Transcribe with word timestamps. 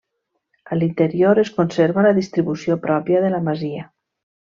A 0.75 0.77
l'interior 0.79 1.43
es 1.43 1.53
conserva 1.59 2.07
la 2.09 2.17
distribució 2.21 2.83
pròpia 2.89 3.25
de 3.27 3.35
la 3.37 3.47
masia. 3.51 3.89